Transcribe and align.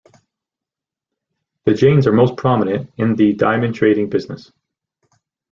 The 1.65 1.75
Jains 1.75 2.07
are 2.07 2.11
most 2.11 2.35
prominent 2.35 2.89
in 2.97 3.15
the 3.17 3.33
diamond 3.33 3.75
trading 3.75 4.09
business. 4.09 4.51